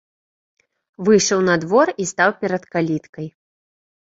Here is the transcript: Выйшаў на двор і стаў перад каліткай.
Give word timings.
Выйшаў 1.09 1.39
на 1.49 1.55
двор 1.65 1.87
і 1.93 2.03
стаў 2.13 2.31
перад 2.41 2.63
каліткай. 2.77 3.27